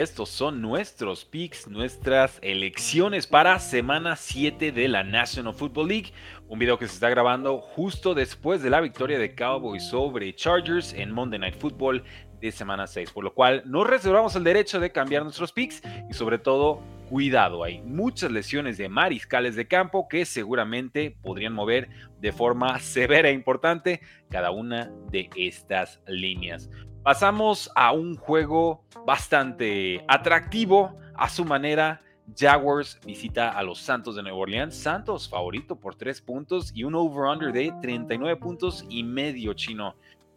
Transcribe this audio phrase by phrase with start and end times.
[0.00, 6.12] Estos son nuestros picks, nuestras elecciones para semana 7 de la National Football League.
[6.48, 10.94] Un video que se está grabando justo después de la victoria de Cowboys sobre Chargers
[10.94, 12.02] en Monday Night Football
[12.40, 13.10] de semana 6.
[13.10, 16.80] Por lo cual nos reservamos el derecho de cambiar nuestros picks y sobre todo
[17.10, 17.62] cuidado.
[17.62, 21.90] Hay muchas lesiones de mariscales de campo que seguramente podrían mover
[22.20, 26.70] de forma severa e importante cada una de estas líneas.
[27.02, 32.02] Pasamos a un juego bastante atractivo a su manera.
[32.36, 34.76] Jaguars visita a los Santos de Nueva Orleans.
[34.76, 39.94] Santos favorito por 3 puntos y un over-under de 39 puntos y medio chino.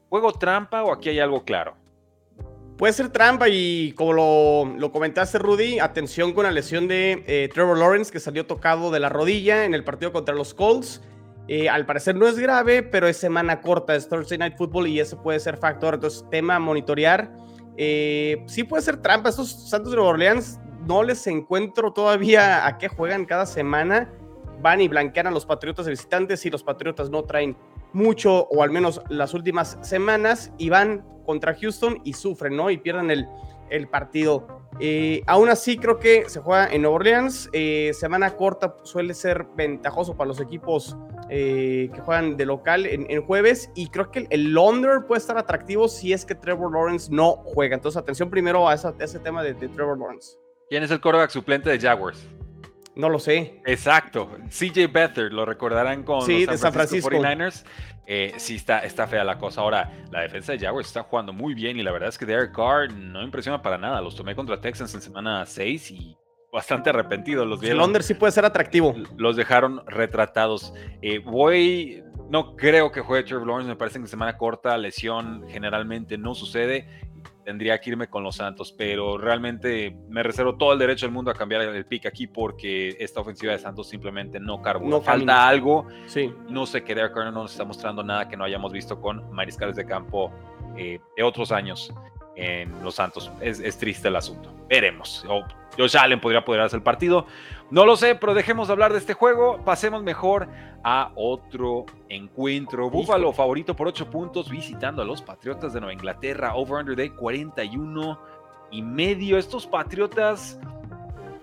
[0.08, 1.76] ¿Juego trampa o aquí hay algo claro?
[2.77, 4.14] Puede ser trampa y como
[4.80, 9.02] lo, comentaste Rudy, atención con la lesión de eh, Trevor Lawrence que salió tocado de
[9.02, 11.02] la rodilla en el partido contra los Colts.
[11.47, 14.99] Eh, al parecer no es grave, pero es semana corta, es Thursday Night Football y
[14.99, 15.95] ese puede ser factor.
[15.95, 17.31] Entonces, tema a monitorear.
[17.77, 19.29] Eh, sí puede ser trampa.
[19.29, 24.11] Estos Santos de Nueva Orleans no les encuentro todavía a qué juegan cada semana.
[24.61, 27.57] Van y blanquean a los Patriotas de visitantes y los Patriotas no traen
[27.91, 32.69] mucho, o al menos las últimas semanas, y van contra Houston y sufren, ¿no?
[32.69, 33.28] Y pierden el,
[33.69, 34.62] el partido.
[34.79, 37.49] Eh, aún así, creo que se juega en Nueva Orleans.
[37.53, 40.97] Eh, semana corta suele ser ventajoso para los equipos
[41.29, 43.69] eh, que juegan de local en, jueves.
[43.75, 47.75] Y creo que el, Londres puede estar atractivo si es que Trevor Lawrence no juega.
[47.75, 50.38] Entonces, atención primero a, ese tema de, Trevor Lawrence.
[50.69, 52.27] ¿Quién es el quarterback suplente de Jaguars?
[52.95, 53.61] No lo sé.
[53.66, 54.30] Exacto.
[54.49, 57.66] CJ Beathard, lo recordarán con los San Francisco, 49ers.
[58.05, 59.61] Eh, sí, está, está fea la cosa.
[59.61, 62.53] Ahora, la defensa de Jaguars está jugando muy bien y la verdad es que Derek
[62.53, 64.02] Carr no impresiona para nada.
[64.02, 66.17] Los tomé contra Texans en semana 6 y
[66.52, 67.47] bastante arrepentidos.
[67.47, 68.94] Los vieron, Londres sí puede ser atractivo.
[69.17, 70.73] Los dejaron retratados.
[71.02, 73.69] Eh, voy, no creo que juegue Trevor Lawrence.
[73.69, 76.88] Me parece que en semana corta lesión generalmente no sucede
[77.44, 81.31] tendría que irme con los Santos, pero realmente me reservo todo el derecho del mundo
[81.31, 84.89] a cambiar el pick aquí porque esta ofensiva de Santos simplemente no carbura.
[84.89, 85.88] No Falta algo.
[86.05, 86.33] Sí.
[86.50, 89.31] No sé que Derek Carter no nos está mostrando nada que no hayamos visto con
[89.31, 90.31] mariscales de campo
[90.78, 91.94] eh, de otros años
[92.35, 93.31] en los Santos.
[93.41, 94.51] Es, triste el asunto.
[94.67, 95.25] Veremos.
[95.27, 95.44] O
[95.77, 97.25] Josh Allen podría poder hacer el partido.
[97.69, 99.59] No lo sé, pero dejemos de hablar de este juego.
[99.63, 100.47] Pasemos mejor
[100.83, 102.89] a otro encuentro.
[102.89, 106.55] Búfalo favorito por 8 puntos visitando a los Patriotas de Nueva Inglaterra.
[106.55, 108.19] Over-under de 41
[108.71, 109.38] y medio.
[109.38, 110.59] Estos Patriotas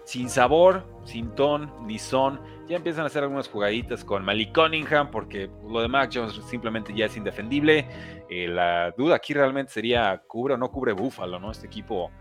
[0.04, 2.40] sin sabor, sin ton ni son.
[2.70, 6.94] Ya empiezan a hacer algunas jugaditas con Malik Cunningham porque lo de Mac Jones simplemente
[6.94, 7.84] ya es indefendible.
[8.28, 11.50] Eh, la duda aquí realmente sería, ¿cubre o no cubre Búfalo, ¿no?
[11.50, 12.12] Este equipo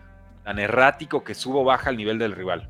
[0.44, 2.68] tan errático que subo baja al nivel del rival.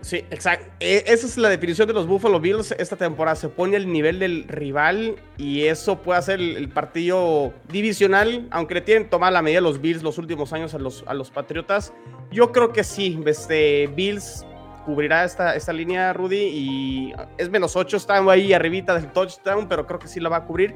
[0.00, 0.72] Sí, exacto.
[0.80, 3.36] E, esa es la definición de los Buffalo Bills esta temporada.
[3.36, 8.80] Se pone al nivel del rival y eso puede hacer el, partido divisional, aunque le
[8.80, 11.92] tienen tomada la medida los Bills los últimos años a los, a los Patriotas.
[12.30, 14.46] Yo creo que sí, este, Bills
[14.84, 19.86] cubrirá esta, esta línea, Rudy, y es menos 8, está ahí arribita del touchdown, pero
[19.86, 20.74] creo que sí la va a cubrir.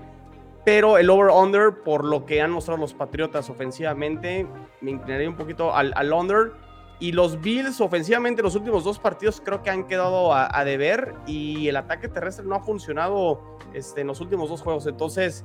[0.65, 4.47] Pero el over-under, por lo que han mostrado los Patriotas ofensivamente,
[4.81, 6.53] me inclinaría un poquito al, under.
[6.99, 11.69] Y los Bills ofensivamente los últimos dos partidos creo que han quedado a, deber y
[11.69, 14.87] el ataque terrestre no ha funcionado este, en los últimos dos juegos.
[14.87, 15.45] Entonces,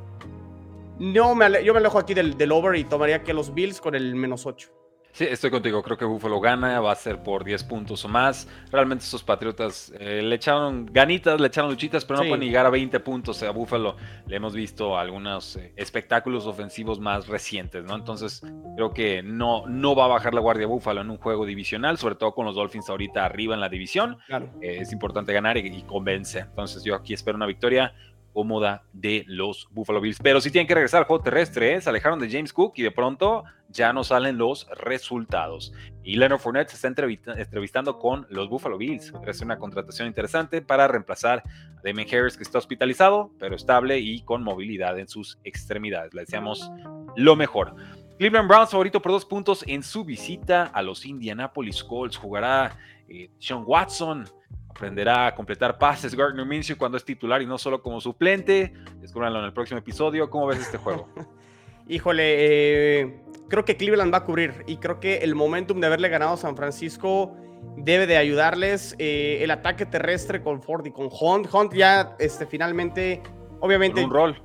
[0.98, 3.94] no me yo me alejo aquí del, del over y tomaría que los Bills con
[3.94, 4.81] el menos 8.
[5.14, 5.84] Sí, estoy contigo.
[5.84, 8.48] Creo que Buffalo gana, va a ser por 10 puntos o más.
[8.72, 12.70] Realmente estos Patriotas eh, le echaron ganitas, le echaron luchitas, pero no pueden llegar a
[12.70, 13.98] 20 puntos a Buffalo.
[14.28, 17.96] Le hemos visto algunos eh, espectáculos ofensivos más recientes, ¿no?
[17.96, 18.42] Entonces,
[18.76, 22.16] creo que no, no va a bajar la guardia Buffalo en un juego divisional, sobre
[22.16, 24.18] todo con los Dolphins ahorita arriba en la división.
[24.62, 26.40] Eh, es importante ganar y, y convence.
[26.40, 27.94] Entonces, yo aquí espero una victoria
[28.34, 30.20] cómoda de los Buffalo Bills.
[30.22, 31.82] Pero si tienen que regresar al juego terrestre, ¿eh?
[31.82, 35.74] se alejaron de James Cook y de pronto ya no salen los resultados.
[36.04, 39.14] Y Leonard Fournette se está entrevistando con los Buffalo Bills.
[39.26, 44.22] Es una contratación interesante para reemplazar a Damon Harris, que está hospitalizado, pero estable y
[44.22, 46.14] con movilidad en sus extremidades.
[46.14, 46.72] Le deseamos
[47.16, 47.76] lo mejor.
[48.18, 52.18] Cleveland Browns favorito por dos puntos en su visita a los Indianapolis Colts.
[52.18, 52.78] Jugará
[53.12, 54.26] eh, Sean Watson
[54.70, 58.74] aprenderá a completar pases Gardner Minshew cuando es titular y no solo como suplente.
[59.00, 60.30] Descúbranlo en el próximo episodio.
[60.30, 61.10] ¿Cómo ves este juego?
[61.88, 66.10] Híjole, eh, creo que Cleveland va a cubrir y creo que el momentum de haberle
[66.10, 67.36] ganado a San Francisco
[67.78, 68.96] debe de ayudarles.
[68.98, 71.54] Eh, el ataque terrestre con Ford y con Hunt.
[71.54, 73.22] Hunt ya este, finalmente,
[73.60, 74.04] obviamente...
[74.04, 74.42] un rol.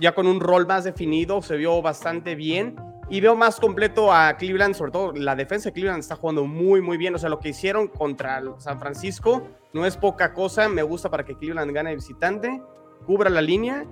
[0.00, 2.74] Ya con un rol más definido, se vio bastante bien.
[3.10, 6.82] Y veo más completo a Cleveland, sobre todo la defensa de Cleveland está jugando muy,
[6.82, 7.14] muy bien.
[7.14, 10.68] O sea, lo que hicieron contra San Francisco no es poca cosa.
[10.68, 12.62] Me gusta para que Cleveland gane visitante,
[13.06, 13.86] cubra la línea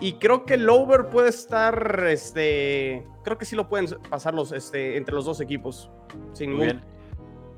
[0.00, 4.52] Y creo que el over puede estar, este, creo que sí lo pueden pasar los,
[4.52, 5.90] este, entre los dos equipos.
[6.32, 6.99] Sin Muy bien.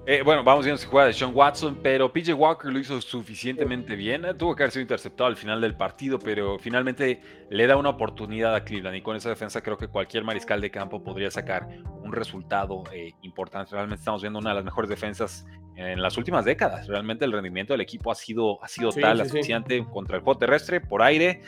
[0.05, 3.95] Eh, bueno, vamos viendo si juega de Sean Watson, pero PJ Walker lo hizo suficientemente
[3.95, 4.25] bien.
[4.25, 7.21] Eh, tuvo que haber sido interceptado al final del partido, pero finalmente
[7.51, 8.97] le da una oportunidad a Cleveland.
[8.97, 11.69] Y con esa defensa creo que cualquier mariscal de campo podría sacar
[12.03, 13.71] un resultado eh, importante.
[13.77, 15.47] Realmente estamos viendo una de las mejores defensas
[15.77, 16.89] en las últimas décadas.
[16.89, 20.81] Realmente el rendimiento del equipo ha sido, ha sido tal, suficiente contra el juego terrestre,
[20.81, 21.43] por aire.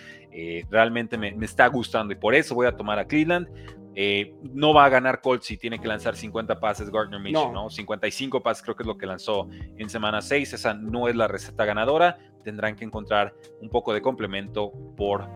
[0.71, 3.49] realmente me, me está gustando y por eso voy a tomar a Cleveland.
[3.97, 7.71] Eh, no va a ganar Colts si tiene que lanzar 50 pases Gardner Mitchell, no.
[7.71, 10.53] 55 pases creo que es lo que lanzó en semana 6.
[10.53, 12.19] Esa no es la receta ganadora.
[12.43, 15.29] Tendrán que encontrar un poco de complemento por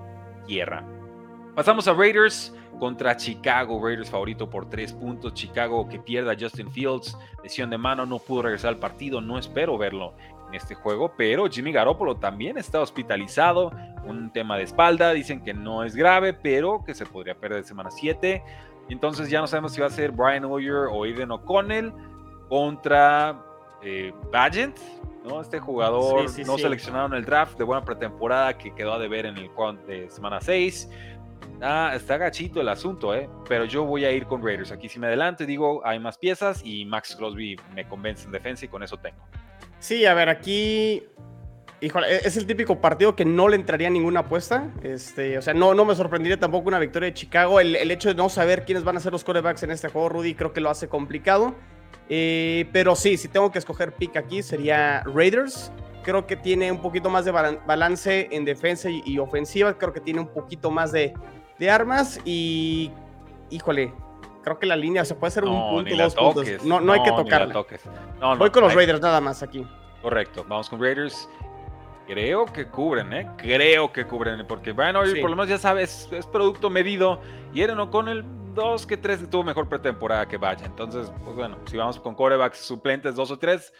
[0.46, 0.84] tierra.
[1.54, 3.80] Pasamos a Raiders contra Chicago.
[3.82, 5.34] Raiders favorito por 3 puntos.
[5.34, 7.16] Chicago que pierda Justin Fields.
[7.42, 9.20] Lesión de mano, no pudo regresar al partido.
[9.20, 10.14] No espero verlo
[10.48, 13.70] en este juego, pero Jimmy Garoppolo también está hospitalizado,
[14.04, 17.90] un tema de espalda, dicen que no es grave, pero que se podría perder semana
[17.90, 18.42] 7.
[18.88, 21.92] Entonces ya no sabemos si va a ser Brian Hoyer o Aiden O'Connell
[22.48, 23.44] contra
[23.82, 24.12] eh,
[25.24, 25.40] ¿no?
[25.40, 29.36] Este jugador no seleccionado en el draft de buena pretemporada que quedó a deber en
[29.36, 29.50] el
[29.86, 30.88] de semana 6.
[31.60, 33.28] Ah, está gachito el asunto, ¿eh?
[33.48, 34.72] Pero yo voy a ir con Raiders.
[34.72, 38.64] Aquí si me adelanto digo, hay más piezas y Max Crosby me convence en defensa
[38.64, 39.18] y con eso tengo.
[39.78, 41.04] Sí, a ver, aquí.
[41.80, 44.70] Híjole, e-, es el típico partido que no le entraría ninguna apuesta.
[44.82, 47.60] Este, o sea, no, no me sorprendería tampoco una victoria de Chicago.
[47.60, 50.34] El, hecho de no saber quiénes van a ser los corebacks en este juego, Rudy,
[50.34, 51.54] creo que lo hace complicado.
[52.08, 55.72] Eh, pero sí, si tengo que escoger pick aquí, sería Raiders.
[56.02, 59.76] Creo que tiene un poquito más de balance en defensa y, ofensiva.
[59.76, 61.12] Creo que tiene un poquito más de,
[61.68, 62.18] armas.
[62.24, 62.90] Y,
[63.50, 63.92] híjole,
[64.42, 66.64] creo que la línea se puede hacer un punto, dos puntos.
[66.64, 67.64] No, no, hay que tocarla.
[68.36, 69.66] Voy con los Raiders nada más aquí.
[70.02, 71.28] Correcto, vamos con Raiders.
[72.06, 73.30] Creo que cubren, ¿eh?
[73.36, 77.20] Creo que cubren, porque Brian Hoyer, por lo menos ya sabes, es producto medido.
[77.52, 78.24] Y con el
[78.54, 80.64] 2 que 3 tuvo mejor pretemporada que vaya.
[80.66, 83.72] Entonces, pues bueno, si vamos con corebacks suplentes 2 o 3,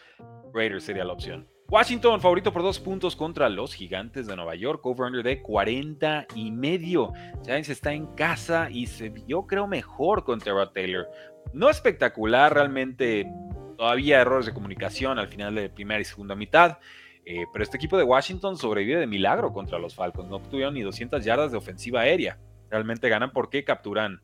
[0.53, 1.49] Raiders sería la opción.
[1.71, 6.51] Washington favorito por dos puntos contra los gigantes de Nueva York, over-under de 40 y
[6.51, 7.13] medio.
[7.45, 11.07] Giants está en casa y se vio, creo, mejor contra Rod Taylor.
[11.53, 13.31] No espectacular, realmente
[13.77, 16.79] todavía errores de comunicación al final de primera y segunda mitad.
[17.27, 20.31] Eh, pero este equipo de Washington sobrevive de milagro contra los Falcons.
[20.31, 22.39] No obtuvieron ni 200 yardas de ofensiva aérea.
[22.71, 24.23] Realmente ganan porque capturan,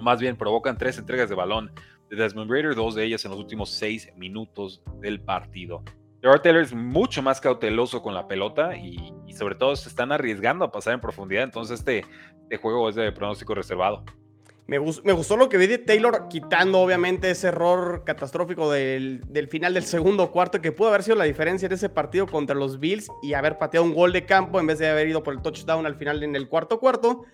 [0.00, 1.70] más bien provocan tres entregas de balón
[2.10, 5.84] de Desmond Raider, dos de ellas en los últimos seis minutos del partido.
[6.26, 10.64] Gerard Taylor es mucho más cauteloso con la pelota y, sobre todo se están arriesgando
[10.64, 11.44] a pasar en profundidad.
[11.44, 12.04] Entonces este,
[12.42, 14.02] este juego es de pronóstico reservado.
[14.66, 19.84] Me, gustó lo que vi de Taylor, quitando obviamente ese error catastrófico del, final del
[19.84, 23.34] segundo cuarto, que pudo haber sido la diferencia en ese partido contra los Bills y
[23.34, 25.94] haber pateado un gol de campo en vez de haber ido por el touchdown al
[25.94, 27.24] final en el cuarto cuarto.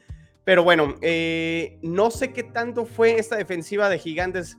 [0.45, 4.59] Pero bueno, eh, no sé qué tanto fue esta defensiva de Gigantes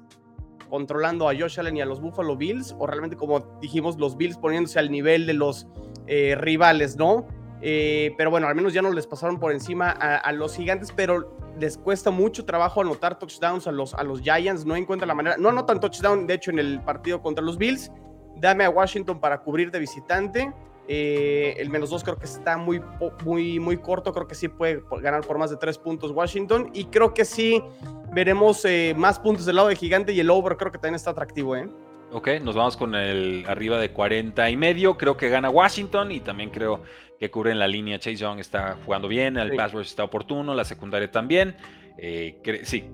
[0.73, 4.39] controlando a Josh Allen y a los Buffalo Bills, o realmente, como dijimos, los Bills
[4.39, 5.67] poniéndose al nivel de los
[6.07, 7.27] eh, rivales, ¿no?
[7.61, 11.37] Eh, pero bueno, al menos ya no les pasaron por encima a, los gigantes, pero
[11.59, 15.37] les cuesta mucho trabajo anotar touchdowns a los, a los Giants, no encuentran la manera,
[15.37, 17.91] no anotan touchdown, de hecho, en el partido contra los Bills.
[18.37, 20.51] Dame a Washington para cubrir de visitante.
[20.87, 22.81] Eh, el menos dos creo que está muy,
[23.23, 24.13] muy, muy corto.
[24.13, 26.69] Creo que sí puede ganar por más de tres puntos Washington.
[26.73, 27.61] Y creo que sí
[28.11, 31.11] veremos eh, más puntos del lado de Gigante y el over creo que también está
[31.11, 31.67] atractivo, ¿eh?
[32.11, 34.97] Ok, nos vamos con el arriba de 40 y medio.
[34.97, 36.83] Creo que gana Washington y también creo
[37.19, 37.97] que cubre en la línea.
[37.97, 41.55] Chase Young está jugando bien, el pass rush está oportuno, la secundaria también.
[41.97, 42.85] Eh, sí,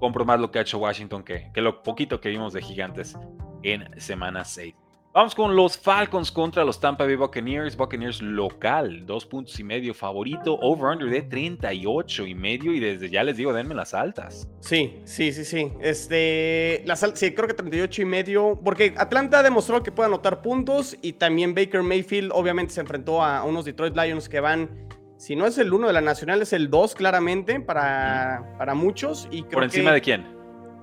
[0.00, 3.16] compro más lo que ha hecho Washington que, que lo poquito que vimos de Gigantes
[3.62, 4.74] en semana 6.
[5.14, 7.76] Vamos con los Falcons contra los Tampa Bay Buccaneers.
[7.76, 12.72] Buccaneers local, dos puntos y medio favorito, over-under de 38 y medio.
[12.72, 14.48] Y desde ya les digo, denme las altas.
[14.58, 15.70] Sí, sí, sí, sí.
[15.80, 18.60] Este, las, sí, creo que 38 y medio.
[18.64, 20.96] Porque Atlanta demostró que puede anotar puntos.
[21.00, 24.68] Y también Baker Mayfield, obviamente, se enfrentó a unos Detroit Lions que van.
[25.16, 29.28] Si no es el uno de la nacional, es el 2, claramente, para, para muchos.
[29.30, 30.26] Y ¿Por encima de quién?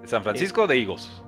[0.01, 1.21] ¿De San Francisco o de Eagles?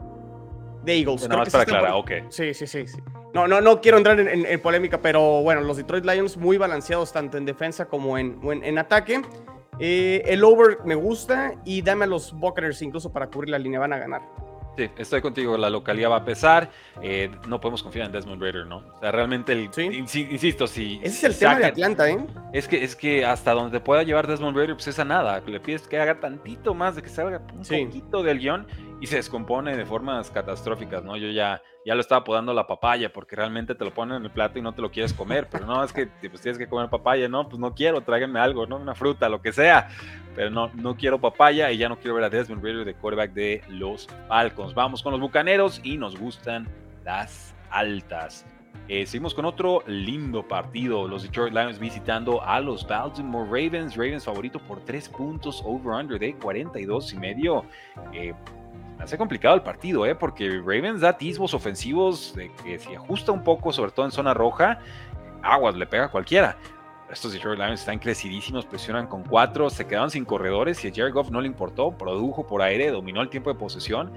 [0.84, 1.28] De Eagles.
[1.28, 2.12] No, para aclarar, ok.
[2.30, 3.00] Sí, sí, sí, sí.
[3.34, 7.38] No, no, no quiero entrar en, polémica, pero bueno, los Detroit Lions muy balanceados tanto
[7.38, 9.22] en defensa como en, en, ataque.
[9.80, 13.80] Eh, el over me gusta y dame a los Buccaneers incluso para cubrir la línea,
[13.80, 14.22] van a ganar.
[14.78, 16.72] Sí, estoy contigo, la localidad va a pesar.
[17.02, 18.78] Eh, no podemos confiar en Desmond Raider, ¿no?
[18.78, 21.00] O sea, realmente, el, insisto, si.
[21.04, 22.18] Ese es el tema de Atlanta, ¿eh?
[22.54, 25.42] Es que, es que hasta donde te pueda llevar Desmond Raider, pues es a nada.
[25.46, 28.66] Le pides que haga tantito más, de que salga un poquito del guion
[29.00, 31.18] y se descompone de formas catastróficas, ¿no?
[31.18, 34.32] Yo ya, ya lo estaba apodando la papaya porque realmente te lo ponen en el
[34.32, 36.90] plato y no te lo quieres comer, pero no, es que pues, tienes que comer
[36.90, 38.78] papaya, no, pues no quiero, tráiganme algo, ¿no?
[38.78, 39.90] Una fruta, lo que sea,
[40.36, 43.34] pero no, no quiero papaya y ya no quiero ver a Desmond Ridder de quarterback
[43.34, 44.74] de los Falcons.
[44.74, 46.68] Vamos con los Bucaneros y nos gustan
[47.04, 48.46] las altas.
[48.90, 51.08] Eh, seguimos con otro lindo partido.
[51.08, 53.96] Los Detroit Lions visitando a los Baltimore Ravens.
[53.96, 57.66] Ravens favorito por 3 puntos over-under de 42 y medio.
[58.12, 58.34] Eh,
[59.04, 60.16] hace complicado el partido, ¿eh?
[60.16, 64.34] porque Ravens da atisbos ofensivos de que si ajusta un poco, sobre todo en zona
[64.34, 64.80] roja,
[65.42, 66.58] aguas le pega a cualquiera.
[67.12, 71.14] Estos Detroit Lions están crecidísimos, presionan con 4, se quedaron sin corredores y a Jared
[71.14, 74.12] Goff no le importó, produjo por aire, dominó el tiempo de posesión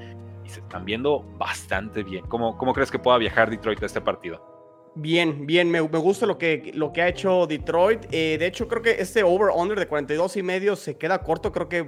[0.44, 2.24] y se están viendo bastante bien.
[2.26, 4.56] ¿Cómo, cómo crees que pueda viajar Detroit a este partido?
[4.94, 8.06] Bien, bien, me, gusta lo que, lo que ha hecho Detroit.
[8.12, 11.52] Eh, de hecho, creo que este over-under de 42 y medio se queda corto.
[11.52, 11.86] Creo que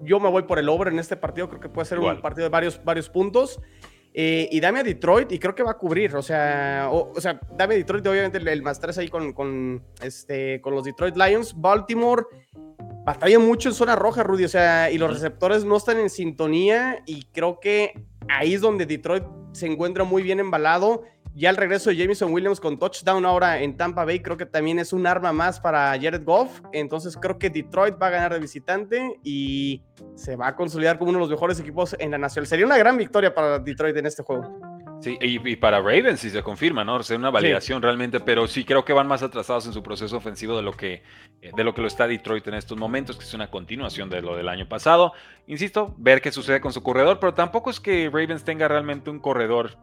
[0.00, 1.48] yo me voy por el over en este partido.
[1.48, 3.60] Creo que puede ser un partido de varios, varios puntos.
[4.14, 6.16] Eh, y dame a Detroit y creo que va a cubrir.
[6.16, 10.60] O sea, o, sea dame a Detroit, obviamente el, más 3 ahí con, con, este,
[10.60, 11.54] con los Detroit Lions.
[11.56, 12.24] Baltimore
[13.04, 14.44] batalla mucho en zona roja, Rudy.
[14.44, 17.02] O sea, y los receptores no están en sintonía.
[17.06, 17.94] Y creo que
[18.28, 21.04] ahí es donde Detroit se encuentra muy bien embalado.
[21.34, 24.78] Ya el regreso de Jameson Williams con touchdown ahora en Tampa Bay creo que también
[24.80, 26.60] es un arma más para Jared Goff.
[26.72, 29.82] Entonces creo que Detroit va a ganar de visitante y
[30.16, 32.46] se va a consolidar como uno de los mejores equipos en la nacional.
[32.48, 34.67] Sería una gran victoria para Detroit en este juego.
[35.00, 37.00] Sí, y, para Ravens si se confirma, ¿no?
[37.02, 40.56] Sería una validación realmente, pero sí creo que van más atrasados en su proceso ofensivo
[40.56, 41.02] de lo que
[41.40, 44.20] eh, de lo que lo está Detroit en estos momentos, que es una continuación de
[44.20, 45.12] lo del año pasado.
[45.46, 49.20] Insisto, ver qué sucede con su corredor, pero tampoco es que Ravens tenga realmente un
[49.20, 49.76] corredor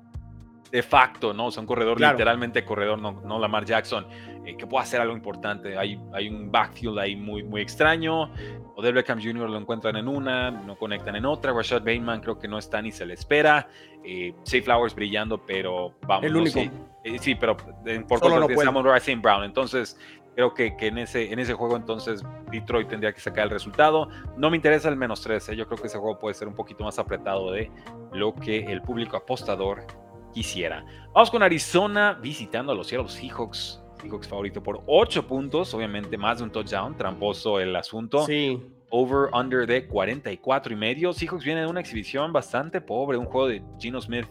[0.72, 1.48] de facto, ¿no?
[1.48, 4.08] O sea, un corredor literalmente corredor, no, no Lamar Jackson,
[4.46, 5.78] eh, que pueda hacer algo importante.
[5.78, 8.32] Hay, hay un backfield ahí muy, muy extraño.
[8.76, 9.50] Odell Beckham Jr.
[9.50, 11.54] lo encuentran en una, no conectan en otra.
[11.54, 13.68] Rashad Bateman creo que no está ni se le espera.
[14.04, 16.26] Eh, Safe Flowers brillando, pero vamos.
[16.26, 16.60] El único.
[17.04, 19.44] Eh, sí, pero por cosas de Samuel Brown.
[19.44, 19.98] Entonces,
[20.36, 24.10] creo que, que, en, ese, en ese juego entonces Detroit tendría que sacar el resultado.
[24.38, 26.84] No me interesa el menos 13, yo creo que ese juego puede ser un poquito
[26.84, 27.72] más apretado de
[28.12, 29.86] lo que el público apostador
[30.36, 30.86] quisiera.
[31.14, 33.82] Vamos con Arizona visitando a los Seattle Seahawks.
[34.02, 38.26] Seahawks favorito por 8 puntos, obviamente más de un touchdown, tramposo el asunto.
[38.26, 38.62] Sí.
[38.90, 41.14] Over under de 44 y medio.
[41.14, 44.28] Seahawks viene de una exhibición bastante pobre, un juego de Gino Smith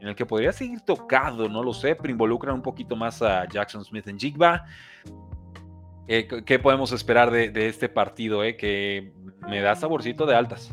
[0.00, 3.46] en el que podría seguir tocado, no lo sé, pero involucran un poquito más a
[3.46, 4.64] Jackson Smith en Jigba.
[6.08, 8.42] Eh, ¿Qué podemos esperar de, este partido?
[8.42, 8.56] Eh?
[8.56, 9.12] Que
[9.46, 10.72] me da saborcito de altas.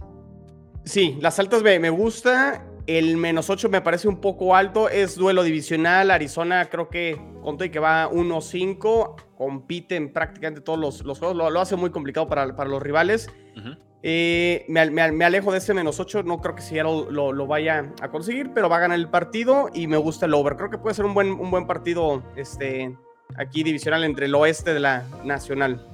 [0.83, 2.65] Sí, las altas me, me gusta.
[2.89, 4.89] El menos 8 me parece un poco alto.
[4.89, 6.09] Es duelo divisional.
[6.09, 9.15] Arizona creo que conté que va 1-5.
[9.37, 11.37] Compiten prácticamente todos los, los juegos.
[11.37, 13.29] Lo, hace muy complicado para, para los rivales.
[14.01, 16.23] Eh, me, me, alejo de ese menos 8.
[16.23, 19.69] No creo que Seattle lo, lo, vaya a conseguir, pero va a ganar el partido
[19.71, 20.55] y me gusta el over.
[20.55, 22.97] Creo que puede ser un buen, un buen partido este,
[23.37, 25.85] aquí divisional entre el oeste de la nacional.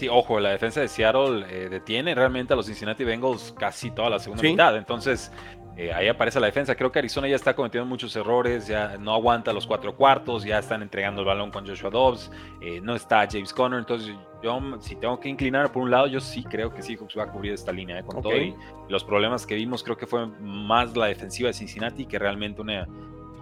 [0.00, 4.08] Sí, ojo, la defensa de Seattle eh, detiene realmente a los Cincinnati Bengals casi toda
[4.08, 4.74] la segunda mitad.
[4.76, 5.30] Entonces,
[5.76, 6.74] eh, ahí aparece la defensa.
[6.74, 10.58] Creo que Arizona ya está cometiendo muchos errores, ya no aguanta los cuatro cuartos, ya
[10.58, 13.78] están entregando el balón con Joshua Dobbs, eh, no está James Conner.
[13.78, 17.24] Entonces, yo si tengo que inclinar por un lado, yo sí creo que Seahawks va
[17.24, 18.36] a cubrir esta línea eh, con todo.
[18.36, 18.54] Y
[18.88, 22.86] los problemas que vimos, creo que fue más la defensiva de Cincinnati que realmente una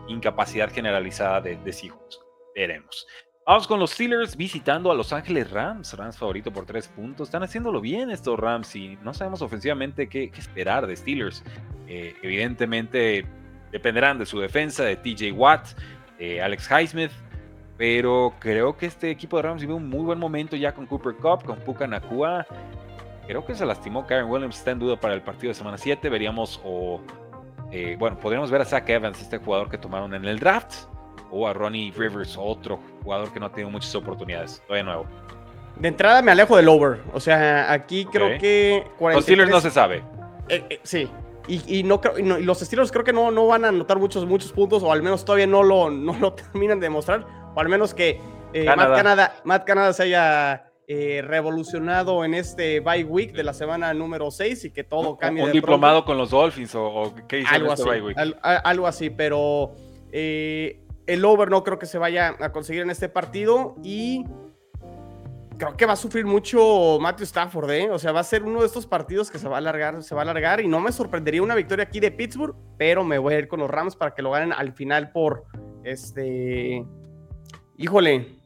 [0.08, 2.20] incapacidad generalizada de, de Seahawks.
[2.54, 3.06] Veremos.
[3.48, 5.96] Vamos con los Steelers visitando a Los Ángeles Rams.
[5.96, 7.28] Rams favorito por tres puntos.
[7.28, 11.42] Están haciéndolo bien estos Rams y no sabemos ofensivamente qué, esperar de Steelers.
[11.88, 13.24] Eh, evidentemente
[13.72, 15.68] dependerán de su defensa, de TJ Watt,
[16.42, 17.12] Alex Highsmith.
[17.76, 21.14] Pero creo que este equipo de Rams vive un muy buen momento ya con Cooper
[21.14, 22.44] Cup, con Puka Nakua.
[23.28, 26.08] Creo que se lastimó Karen Williams, está en duda para el partido de semana 7.
[26.08, 27.00] Veríamos o...
[27.70, 30.86] Eh, bueno, podríamos ver a Zach Evans, este jugador que tomaron en el draft
[31.30, 34.62] o a Ronnie Rivers, otro jugador que no ha tenido muchas oportunidades.
[34.68, 35.06] De nuevo.
[35.76, 37.00] De entrada me alejo del over.
[37.12, 38.84] O sea, aquí creo que.
[38.98, 40.02] Los Steelers no se sabe.
[40.48, 41.08] Eh, eh, sí.
[41.46, 42.00] Y, no,
[42.40, 45.24] los Steelers creo que no, no van a anotar muchos, muchos puntos, o al menos
[45.24, 47.26] todavía no lo, no lo terminan de demostrar.
[47.54, 48.20] O al menos que
[48.52, 48.66] eh,
[49.44, 54.70] Matt, Canada, se haya revolucionado en este bye week de la semana número 6 y
[54.70, 55.44] que todo cambie.
[55.44, 58.36] Un, diplomado con los Dolphins o, qué hizo algo este así, bye week.
[58.42, 59.74] algo así, pero
[61.08, 64.24] el over no creo que se vaya a conseguir en este partido y
[65.58, 67.90] creo que va a sufrir mucho Matthew Stafford, ¿eh?
[67.90, 70.14] O sea, va a ser uno de estos partidos que se va a alargar, se
[70.14, 73.34] va a alargar y no me sorprendería una victoria aquí de Pittsburgh, pero me voy
[73.34, 75.44] a ir con los Rams para que lo ganen al final por
[75.84, 76.86] este
[77.76, 78.36] Híjole.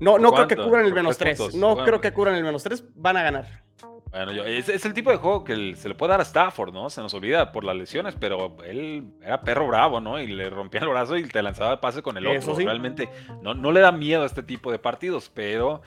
[0.00, 1.54] No, no creo que cubran el menos 3.
[1.56, 3.64] No creo que cubran el menos 3, van a ganar.
[4.10, 6.88] Bueno, es, el tipo de juego que se le puede dar a Stafford, ¿no?
[6.88, 10.18] Se nos olvida por las lesiones, pero él era perro bravo, ¿no?
[10.18, 12.54] Y le rompía el brazo y te lanzaba el pase con el otro.
[12.54, 13.10] Realmente
[13.42, 15.82] no, no, le da miedo a este tipo de partidos, pero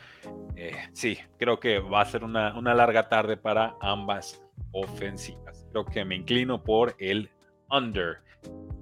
[0.56, 5.66] eh, sí, creo que va a ser una, una larga tarde para ambas ofensivas.
[5.72, 7.30] Creo que me inclino por el
[7.70, 8.20] under.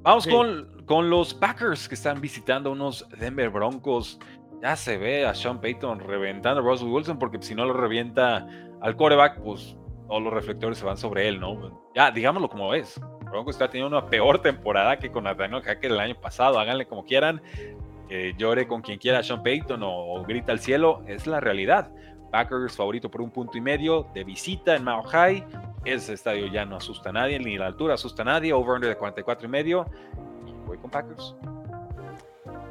[0.01, 4.19] Vamos con, con los Packers que están visitando unos Denver Broncos.
[4.61, 8.47] Ya se ve a Sean Payton reventando a Russell Wilson porque si no lo revienta
[8.81, 9.75] al coreback, pues
[10.07, 11.81] todos los reflectores se van sobre él, ¿no?
[11.95, 12.99] Ya, digámoslo como es.
[13.29, 16.59] Broncos está teniendo una peor temporada que con Nathaniel Hacker el año pasado.
[16.59, 17.41] Háganle como quieran.
[18.07, 21.03] Que llore con quien quiera Sean Payton o, grita al cielo.
[21.07, 21.91] Es la realidad.
[22.31, 25.45] Packers favorito por un punto y medio de visita en Mao High.
[25.85, 28.51] Ese estadio ya no asusta a nadie, ni la altura asusta a nadie.
[28.51, 29.85] Over-under de 44 y medio.
[30.47, 31.35] Y voy con Packers.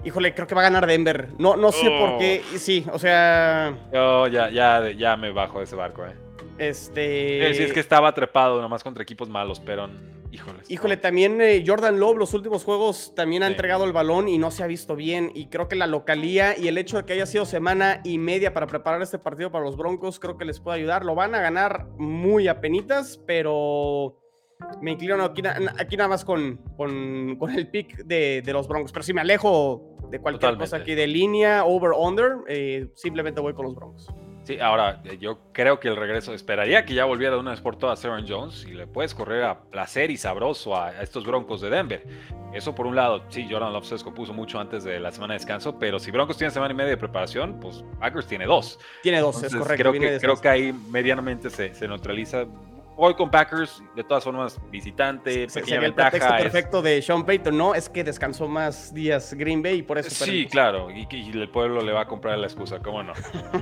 [0.05, 1.29] Híjole, creo que va a ganar Denver.
[1.39, 2.43] No, no sé por qué.
[2.55, 2.59] Oh.
[2.59, 3.77] Sí, o sea.
[3.93, 6.15] Yo ya, ya, ya me bajo de ese barco, eh.
[6.59, 7.55] Este.
[7.55, 9.89] Sí, es que estaba trepado nomás contra equipos malos, pero.
[10.31, 10.59] Híjole.
[10.69, 14.51] Híjole, también eh, Jordan Love, los últimos juegos también ha entregado el balón y no
[14.51, 15.33] se ha visto bien.
[15.35, 18.53] Y creo que la localía y el hecho de que haya sido semana y media
[18.53, 21.05] para preparar este partido para los Broncos, creo que les puede ayudar.
[21.07, 24.19] Lo van a ganar muy a penitas, pero
[24.81, 25.43] me inclino aquí,
[25.79, 28.93] aquí nada más con, con, el pick de, los Broncos.
[28.93, 33.55] Pero si me alejo de cualquier cosa aquí de línea, over, under, eh, simplemente voy
[33.55, 34.09] con los Broncos.
[34.45, 37.61] Sí, ahora eh, yo creo que el regreso esperaría que ya volviera de una vez
[37.61, 41.61] por todas Aaron Jones y le puedes correr a placer y sabroso a, estos Broncos
[41.61, 42.03] de Denver.
[42.55, 45.41] Eso por un lado, sí, Jordan Love se descompuso mucho antes de la semana de
[45.41, 48.79] descanso, pero si Broncos tiene semana y media de preparación, pues Packers tiene dos.
[49.03, 49.91] Tiene dos, es correcto.
[49.91, 52.47] Creo que, creo que ahí medianamente se, se neutraliza
[53.01, 57.73] Hoy con Packers, de todas formas, visitante, pequeña el pretexto perfecto de Sean Payton, ¿no?
[57.73, 60.11] Es que descansó más días Green Bay y por eso...
[60.11, 63.13] Sí, claro, y, el pueblo le va a comprar la excusa, ¿cómo no?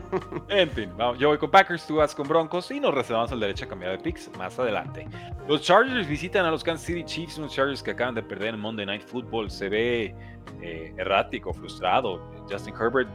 [0.49, 3.66] en fin, yo voy con Packers, tú vas con Broncos y nos reservamos el derecho
[3.66, 5.07] a cambiar de picks más adelante.
[5.47, 8.61] Los Chargers visitan a los Kansas City Chiefs, unos Chargers que acaban de perder en
[8.61, 9.50] Monday Night Football.
[9.50, 10.14] Se ve
[10.62, 12.23] eh, errático, frustrado.
[12.49, 13.11] Justin Herbert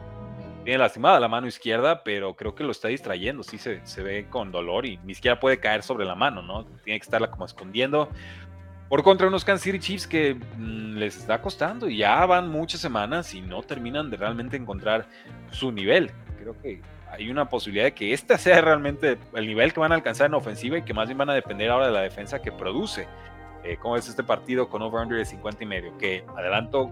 [0.64, 4.28] tiene lastimada la mano izquierda, pero creo que lo está distrayendo, sí se, se, ve
[4.30, 6.66] con dolor y ni siquiera puede caer sobre la mano, ¿no?
[6.84, 8.10] Tiene que estarla como escondiendo.
[8.90, 12.82] Por contra unos Kansas City Chiefs que mm, les está costando y ya van muchas
[12.82, 15.08] semanas y no terminan de realmente encontrar
[15.50, 16.12] su nivel.
[16.38, 19.96] Creo que hay una posibilidad de que este sea realmente el nivel que van a
[19.96, 22.52] alcanzar en ofensiva y que más bien van a depender ahora de la defensa que
[22.52, 23.08] produce.
[23.64, 25.98] Eh, ¿Cómo es este partido con over-under de 50 y medio?
[25.98, 26.92] Que adelanto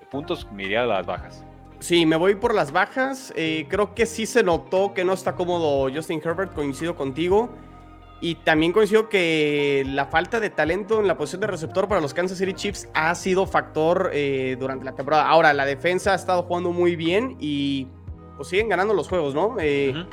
[0.00, 1.44] de puntos, me a las bajas.
[1.78, 3.32] Sí, me voy por las bajas.
[3.36, 7.50] Eh, creo que sí se notó que no está cómodo Justin Herbert, coincido contigo.
[8.20, 12.14] Y también coincido que la falta de talento en la posición de receptor para los
[12.14, 15.28] Kansas City Chiefs ha sido factor eh, durante la temporada.
[15.28, 17.88] Ahora, la defensa ha estado jugando muy bien y
[18.36, 19.56] pues siguen ganando los juegos, ¿no?
[19.60, 20.06] Eh,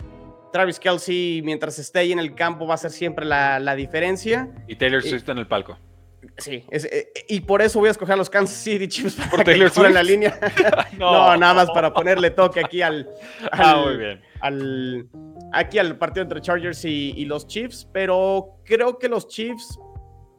[0.52, 4.50] Travis Kelsey, mientras esté ahí en el campo, va a ser siempre la, diferencia.
[4.68, 5.78] Y Taylor Swift en el palco.
[6.38, 9.52] Sí, eh, y por eso voy a escoger a los Kansas City Chiefs para que
[9.54, 10.40] en la línea.
[10.98, 11.36] no.
[11.38, 13.10] nada más para ponerle toque aquí al,
[13.52, 14.22] ah, muy bien.
[14.40, 15.08] al
[15.54, 19.80] aquí al partido entre Chargers y, los Chiefs, pero creo que los Chiefs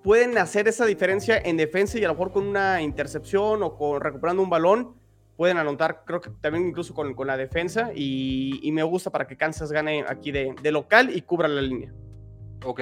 [0.02, 4.00] pueden hacer esa diferencia en defensa y a lo mejor con una intercepción o con
[4.00, 4.94] recuperando un balón
[5.36, 9.36] pueden anotar, creo que también incluso con, con la defensa y, me gusta para que
[9.36, 11.92] Kansas gane aquí de, de local y cubra la línea.
[12.64, 12.80] Ok.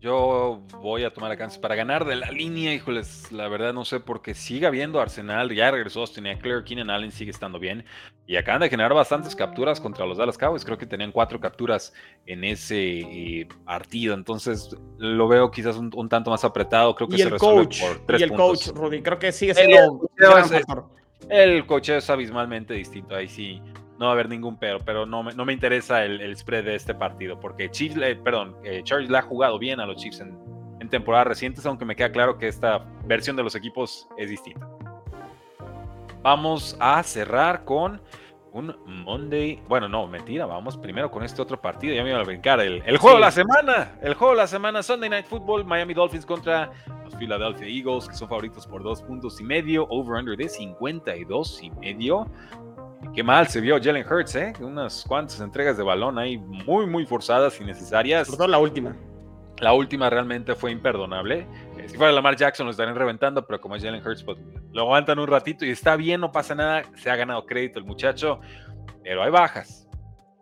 [0.00, 3.84] Yo voy a tomar a Kansas para ganar de la línea, híjoles, la verdad no
[3.84, 7.84] sé, porque sigue habiendo Arsenal, ya regresó Austin Eckler, Keenan Allen sigue estando bien,
[8.26, 11.94] y acaban de generar bastantes capturas contra los Dallas Cowboys, creo que tenían cuatro capturas
[12.26, 17.30] en ese eh, partido, entonces lo veo quizás un, tanto más apretado, creo que se
[17.30, 20.10] resuelve coach, por tres y el coach, Rudy, creo que sigue siendo
[21.30, 23.62] el, el coach es abismalmente distinto, ahí sí
[23.98, 26.74] no va a haber ningún pero, pero no me, no me interesa el, spread de
[26.74, 30.38] este partido, porque Chiefs, perdón, eh, Chargers le ha jugado bien a los Chiefs en,
[30.80, 34.68] en temporadas recientes, aunque me queda claro que esta versión de los equipos es distinta.
[36.22, 38.00] Vamos a cerrar con
[38.56, 39.62] un Monday.
[39.68, 40.46] Bueno, no, mentira.
[40.46, 41.94] Vamos primero con este otro partido.
[41.94, 42.58] Ya me iba a brincar.
[42.58, 43.92] El, el juego de la semana.
[44.02, 44.82] El juego de la semana.
[44.82, 45.64] Sunday Night Football.
[45.64, 46.72] Miami Dolphins contra
[47.04, 49.86] los Philadelphia Eagles, que son favoritos por dos puntos y medio.
[49.88, 52.26] Over-under de 52 y medio.
[53.14, 54.52] Qué mal se vio Jalen Hurts, ¿eh?
[54.60, 58.28] Unas cuantas entregas de balón ahí muy, muy forzadas y necesarias.
[58.28, 58.96] Sobre la última.
[59.58, 61.46] La última realmente fue imperdonable.
[61.78, 64.38] Eh, si fuera Lamar Jackson lo estarían reventando, pero como es Jalen Hurts, pues
[64.72, 66.82] lo aguantan un ratito y está bien, no pasa nada.
[66.96, 68.40] Se ha ganado crédito el muchacho,
[69.02, 69.88] pero hay bajas.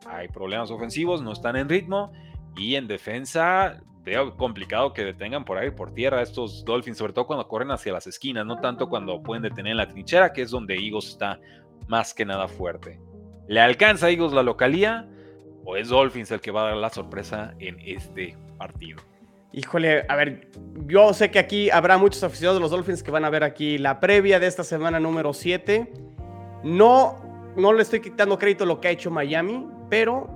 [0.06, 2.12] Hay problemas ofensivos, no están en ritmo.
[2.56, 7.26] Y en defensa, veo complicado que detengan por ahí, por tierra, estos Dolphins, sobre todo
[7.26, 10.50] cuando corren hacia las esquinas, no tanto cuando pueden detener en la trinchera, que es
[10.50, 11.38] donde Eagles está
[11.86, 13.00] más que nada fuerte.
[13.46, 15.08] Le alcanza a Eagles la localía.
[15.66, 19.00] o es Dolphins el que va a dar la sorpresa en este partido?
[19.52, 20.50] Híjole, a ver,
[20.86, 23.78] yo sé que aquí habrá muchos aficionados de los Dolphins que van a ver aquí
[23.78, 25.92] la previa de esta semana número 7.
[26.64, 30.28] No, no le estoy quitando crédito a lo que ha hecho Miami, pero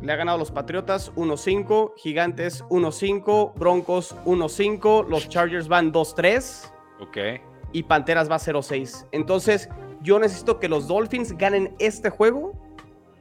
[0.00, 6.72] le ha ganado los Patriotas 1-5, Gigantes 1-5, Broncos 1-5, los Chargers van 2-3.
[7.00, 7.18] Ok.
[7.72, 9.06] Y Panteras va 0-6.
[9.12, 9.68] Entonces,
[10.02, 12.52] yo necesito que los Dolphins ganen este juego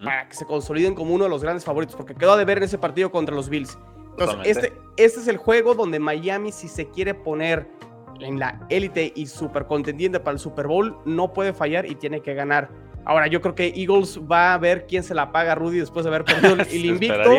[0.03, 2.63] para que se consoliden como uno de los grandes favoritos, porque quedó de ver en
[2.63, 3.77] ese partido contra los Bills.
[4.17, 7.67] Entonces, este, este es el juego donde Miami, si se quiere poner
[8.19, 12.21] en la élite y super contendiente para el Super Bowl, no puede fallar y tiene
[12.21, 12.69] que ganar.
[13.05, 16.03] Ahora, yo creo que Eagles va a ver quién se la paga a Rudy después
[16.03, 17.31] de haber perdido el invicto.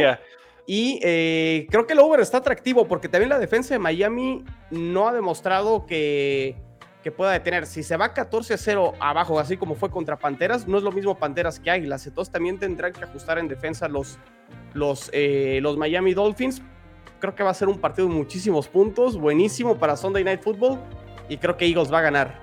[0.66, 5.08] Y eh, creo que el over está atractivo porque también la defensa de Miami no
[5.08, 6.56] ha demostrado que,
[7.02, 7.66] que pueda detener.
[7.66, 10.92] Si se va 14 a 0 abajo, así como fue contra Panteras, no es lo
[10.92, 12.06] mismo Panteras que Águilas.
[12.06, 14.18] Entonces también tendrán que ajustar en defensa los,
[14.72, 16.62] los, eh, los Miami Dolphins.
[17.20, 20.78] Creo que va a ser un partido de muchísimos puntos, buenísimo para Sunday Night Football
[21.28, 22.40] y creo que Eagles va a ganar.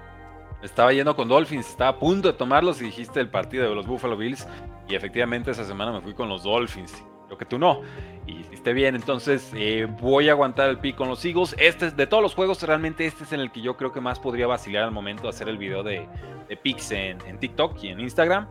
[0.62, 3.88] Estaba yendo con Dolphins, estaba a punto de tomarlos y dijiste el partido de los
[3.88, 4.46] Buffalo Bills
[4.88, 6.94] y efectivamente esa semana me fui con los Dolphins.
[7.30, 7.82] Creo que tú no.
[8.28, 11.56] Y esté bien, entonces eh, voy a aguantar el pick con los Eagles.
[11.60, 14.02] Este es de todos los juegos, realmente este es en el que yo creo que
[14.02, 16.08] más podría vacilar al momento de hacer el video de,
[16.48, 18.48] de picks en, en TikTok y en Instagram.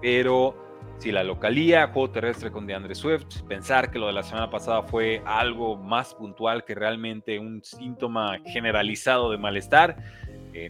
[0.00, 0.56] Pero
[0.98, 4.82] si la localía, juego terrestre con DeAndre Swift, pensar que lo de la semana pasada
[4.82, 9.96] fue algo más puntual que realmente un síntoma generalizado de malestar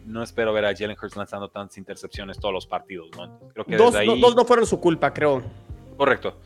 [0.05, 3.39] no espero ver a Jalen Hurts lanzando tantas intercepciones todos los partidos, ¿no?
[3.53, 5.43] Creo que dos, dos, no fueron su culpa, creo.
[5.97, 6.39] Correcto.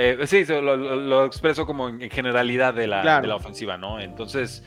[0.00, 3.98] Eh, sí, lo, expreso como en generalidad de la, de la, ofensiva, ¿no?
[3.98, 4.62] Entonces,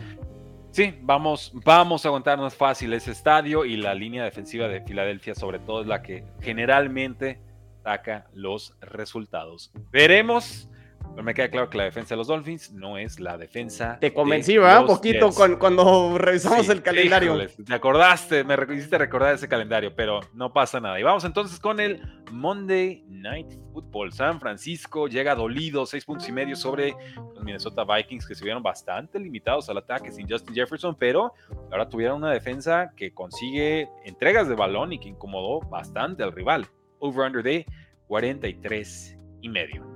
[0.71, 5.59] sí, vamos, vamos a aguantarnos fácil ese estadio y la línea defensiva de Filadelfia, sobre
[5.59, 7.39] todo, es la que generalmente
[7.81, 9.71] saca los resultados.
[9.89, 10.69] Veremos
[11.11, 13.97] pero me queda claro que la defensa de los Dolphins no es la defensa.
[13.99, 14.81] Te convencí, ¿verdad?
[14.81, 17.37] Un poquito cuando revisamos el calendario.
[17.47, 20.99] te acordaste, me hiciste recordar ese calendario, pero no pasa nada.
[20.99, 24.13] Y vamos entonces con el Monday Night Football.
[24.13, 26.95] San Francisco llega dolido, seis puntos y medio sobre
[27.35, 31.33] los Minnesota Vikings, que se vieron bastante limitados al ataque sin Justin Jefferson, pero
[31.71, 36.67] ahora tuvieron una defensa que consigue entregas de balón y que incomodó bastante al rival.
[36.99, 37.65] Over-under de
[38.07, 39.90] 43 y medio.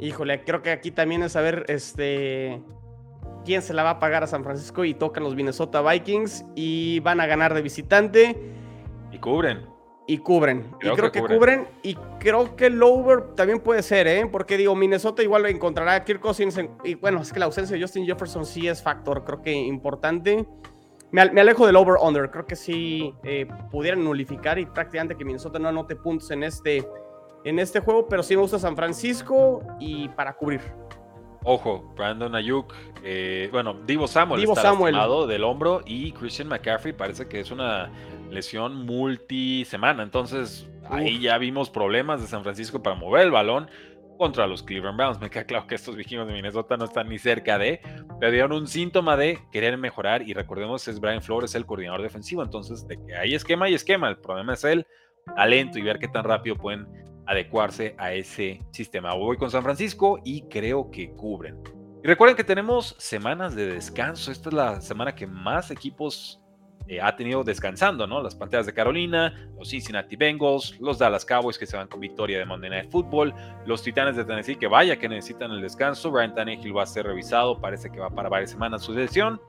[0.00, 2.62] Híjole, creo que aquí también es saber este,
[3.44, 7.00] quién se la va a pagar a San Francisco y tocan los Minnesota Vikings y
[7.00, 8.36] van a ganar de visitante.
[9.12, 9.66] Y cubren.
[10.06, 10.70] Y cubren.
[10.80, 11.68] y creo que, cubren.
[11.82, 14.26] Y creo que el over también puede ser, ¿eh?
[14.26, 16.58] Porque digo, Minnesota igual encontrará a Kirk Cousins.
[16.82, 20.46] y bueno, es que la ausencia de Justin Jefferson sí es factor, creo que importante.
[21.12, 22.30] Me, alejo del over-under.
[22.30, 26.86] Creo que sí eh, pudieran nulificar y prácticamente que Minnesota no anote puntos en este
[27.44, 30.60] en este juego, pero sí me gusta San Francisco y para cubrir.
[31.42, 34.94] Ojo, Brandon Ayuk, eh, bueno, Divo Samuel Divo está Samuel.
[35.26, 37.90] del hombro y Christian McCaffrey parece que es una
[38.30, 43.70] lesión multisemana, entonces ahí ya vimos problemas de San Francisco para mover el balón
[44.18, 45.18] contra los Cleveland Browns.
[45.18, 47.80] Me queda claro que estos vikingos de Minnesota no están ni cerca de,
[48.20, 52.42] pero dieron un síntoma de querer mejorar y recordemos es Brian Flores el coordinador defensivo,
[52.42, 54.86] entonces de que hay esquema y esquema, el problema es el
[55.36, 56.86] talento y ver qué tan rápido pueden
[57.30, 59.14] adecuarse a ese sistema.
[59.14, 61.62] Voy con San Francisco y creo que cubren.
[62.02, 64.32] Y recuerden que tenemos semanas de descanso.
[64.32, 66.42] Esta es la semana que más equipos
[66.88, 68.20] eh, ha tenido descansando, ¿no?
[68.20, 72.36] Las Panteras de Carolina, los Cincinnati Bengals, los Dallas Cowboys que se van con victoria
[72.36, 73.32] de Monday Night Football,
[73.64, 76.10] los Titanes de Tennessee que vaya que necesitan el descanso.
[76.10, 79.40] Ryan Tannehill va a ser revisado, parece que va para varias semanas su sesión.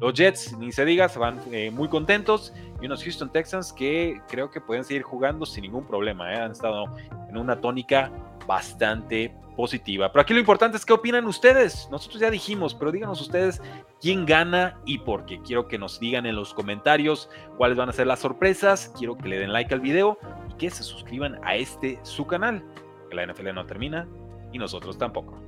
[0.00, 2.52] Los Jets, ni se diga, se van eh, muy contentos.
[2.80, 6.32] Y unos Houston Texans que creo que pueden seguir jugando sin ningún problema.
[6.32, 6.36] ¿eh?
[6.36, 6.84] Han estado
[7.28, 8.10] en una tónica
[8.46, 10.12] bastante positiva.
[10.12, 11.88] Pero aquí lo importante es qué opinan ustedes.
[11.90, 13.62] Nosotros ya dijimos, pero díganos ustedes
[14.00, 15.40] quién gana y por qué.
[15.40, 18.92] Quiero que nos digan en los comentarios cuáles van a ser las sorpresas.
[18.96, 20.18] Quiero que le den like al video
[20.50, 22.62] y que se suscriban a este su canal.
[23.08, 24.06] Que la NFL no termina
[24.52, 25.45] y nosotros tampoco.